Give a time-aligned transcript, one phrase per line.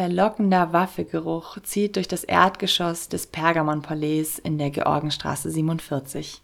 [0.00, 6.40] Verlockender Waffelgeruch zieht durch das Erdgeschoss des Pergamonpalais in der Georgenstraße 47.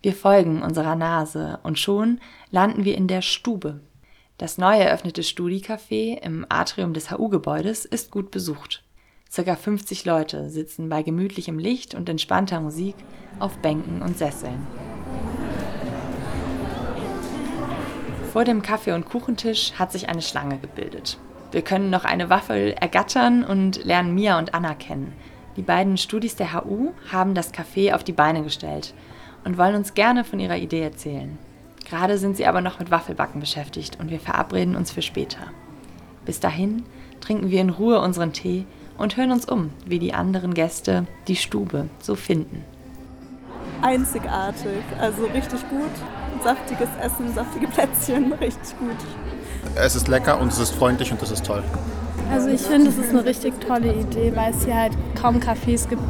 [0.00, 2.18] Wir folgen unserer Nase und schon
[2.50, 3.80] landen wir in der Stube.
[4.38, 8.82] Das neu eröffnete Studi-Café im Atrium des HU-Gebäudes ist gut besucht.
[9.30, 12.94] Circa 50 Leute sitzen bei gemütlichem Licht und entspannter Musik
[13.38, 14.66] auf Bänken und Sesseln.
[18.32, 21.18] Vor dem Kaffee- und Kuchentisch hat sich eine Schlange gebildet.
[21.54, 25.12] Wir können noch eine Waffel ergattern und lernen Mia und Anna kennen.
[25.56, 28.92] Die beiden Studis der HU haben das Café auf die Beine gestellt
[29.44, 31.38] und wollen uns gerne von ihrer Idee erzählen.
[31.88, 35.52] Gerade sind sie aber noch mit Waffelbacken beschäftigt und wir verabreden uns für später.
[36.24, 36.82] Bis dahin
[37.20, 38.66] trinken wir in Ruhe unseren Tee
[38.98, 42.64] und hören uns um, wie die anderen Gäste die Stube so finden.
[43.80, 46.42] Einzigartig, also richtig gut.
[46.42, 48.98] Saftiges Essen, saftige Plätzchen, richtig gut.
[49.76, 51.62] Es ist lecker und es ist freundlich und das ist toll.
[52.30, 55.88] Also ich finde, es ist eine richtig tolle Idee, weil es hier halt kaum Cafés
[55.88, 56.02] gibt,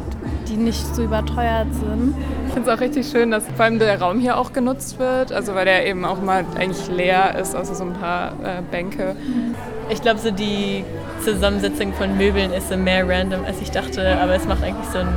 [0.47, 2.15] die nicht so überteuert sind.
[2.47, 5.31] Ich finde es auch richtig schön, dass vor allem der Raum hier auch genutzt wird,
[5.31, 9.15] also weil der eben auch mal eigentlich leer ist, außer so ein paar äh, Bänke.
[9.89, 10.83] Ich glaube, so die
[11.23, 14.99] Zusammensetzung von Möbeln ist so mehr random, als ich dachte, aber es macht eigentlich so
[14.99, 15.15] einen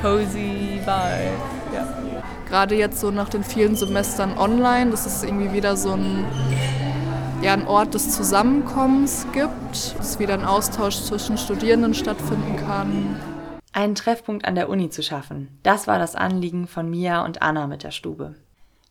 [0.00, 1.32] cozy Vibe.
[1.74, 1.86] Ja.
[2.48, 6.24] Gerade jetzt so nach den vielen Semestern online, das ist irgendwie wieder so ein
[7.42, 13.20] ja, ein Ort des Zusammenkommens gibt, dass wieder ein Austausch zwischen Studierenden stattfinden kann.
[13.72, 17.66] Einen Treffpunkt an der Uni zu schaffen, das war das Anliegen von Mia und Anna
[17.66, 18.36] mit der Stube.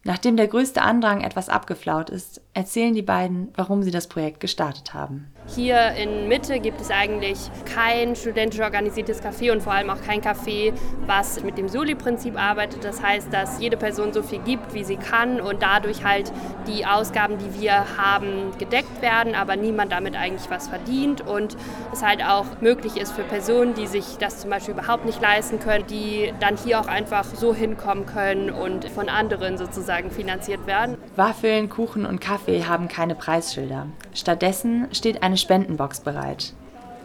[0.04, 4.94] Nachdem der größte Andrang etwas abgeflaut ist, erzählen die beiden, warum sie das Projekt gestartet
[4.94, 5.28] haben.
[5.56, 10.22] Hier in Mitte gibt es eigentlich kein studentisch organisiertes Café und vor allem auch kein
[10.22, 10.72] Café,
[11.08, 12.84] was mit dem Soli-Prinzip arbeitet.
[12.84, 16.32] Das heißt, dass jede Person so viel gibt, wie sie kann und dadurch halt
[16.68, 21.58] die Ausgaben, die wir haben, gedeckt werden, aber niemand damit eigentlich was verdient und
[21.92, 25.60] es halt auch möglich ist für Personen, die sich das zum Beispiel überhaupt nicht leisten
[25.60, 30.98] können, die dann hier auch einfach so hinkommen können und von anderen sozusagen finanziert werden.
[31.16, 33.88] Waffeln, Kuchen und Kaffee haben keine Preisschilder.
[34.14, 36.54] Stattdessen steht eine Spendenbox bereit.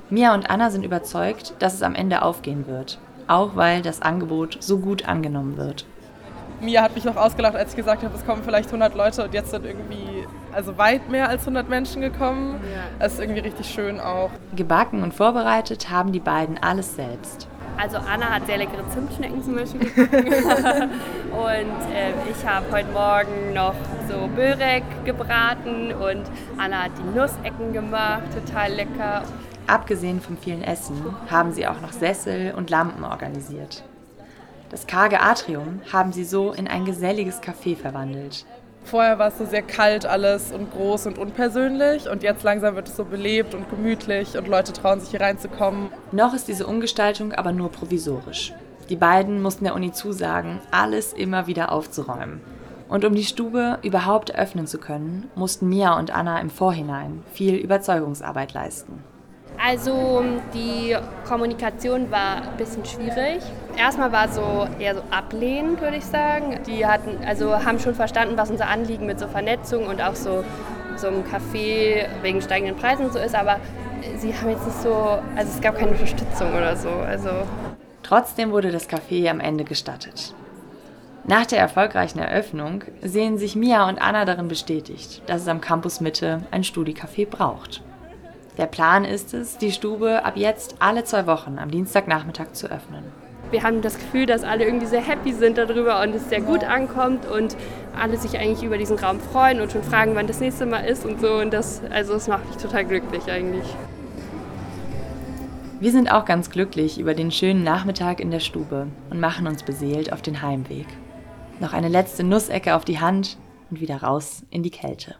[0.08, 4.58] Mia und Anna sind überzeugt, dass es am Ende aufgehen wird, auch weil das Angebot
[4.60, 5.84] so gut angenommen wird.
[6.60, 9.34] Mia hat mich noch ausgelacht, als ich gesagt habe, es kommen vielleicht 100 Leute und
[9.34, 12.60] jetzt sind irgendwie also weit mehr als 100 Menschen gekommen.
[12.98, 14.30] Das ist irgendwie richtig schön auch.
[14.54, 17.46] Gebacken und vorbereitet haben die beiden alles selbst.
[17.76, 20.90] Also Anna hat sehr leckere Zimtschnecken zum Beispiel gebacken.
[21.32, 23.74] und äh, ich habe heute Morgen noch
[24.08, 26.22] so Börek gebraten und
[26.56, 29.22] Anna hat die Nussecken gemacht, total lecker.
[29.66, 33.84] Abgesehen vom vielen Essen haben sie auch noch Sessel und Lampen organisiert.
[34.70, 38.46] Das karge Atrium haben sie so in ein geselliges Café verwandelt.
[38.86, 42.86] Vorher war es so sehr kalt alles und groß und unpersönlich und jetzt langsam wird
[42.86, 45.88] es so belebt und gemütlich und Leute trauen sich hier reinzukommen.
[46.12, 48.52] Noch ist diese Umgestaltung aber nur provisorisch.
[48.88, 52.40] Die beiden mussten der Uni zusagen, alles immer wieder aufzuräumen.
[52.88, 57.56] Und um die Stube überhaupt öffnen zu können, mussten Mia und Anna im Vorhinein viel
[57.56, 59.02] Überzeugungsarbeit leisten.
[59.58, 60.22] Also
[60.54, 63.42] die Kommunikation war ein bisschen schwierig.
[63.76, 66.60] Erstmal war es so eher so ablehnend, würde ich sagen.
[66.66, 70.44] Die hatten, also haben schon verstanden, was unser Anliegen mit so Vernetzung und auch so,
[70.96, 73.60] so einem Café wegen steigenden Preisen so ist, aber
[74.18, 76.88] sie haben jetzt nicht so, also es gab keine Unterstützung oder so.
[76.88, 77.30] Also
[78.02, 80.34] Trotzdem wurde das Café am Ende gestattet.
[81.24, 86.00] Nach der erfolgreichen Eröffnung sehen sich Mia und Anna darin bestätigt, dass es am Campus
[86.00, 87.82] Mitte ein Studicafé braucht.
[88.58, 93.04] Der Plan ist es, die Stube ab jetzt alle zwei Wochen am Dienstagnachmittag zu öffnen.
[93.50, 96.64] Wir haben das Gefühl, dass alle irgendwie sehr happy sind darüber und es sehr gut
[96.64, 97.56] ankommt und
[97.96, 101.04] alle sich eigentlich über diesen Raum freuen und schon fragen, wann das nächste Mal ist
[101.04, 101.34] und so.
[101.34, 103.66] Und das, also das macht mich total glücklich eigentlich.
[105.78, 109.62] Wir sind auch ganz glücklich über den schönen Nachmittag in der Stube und machen uns
[109.62, 110.86] beseelt auf den Heimweg.
[111.60, 113.36] Noch eine letzte Nussecke auf die Hand
[113.70, 115.16] und wieder raus in die Kälte.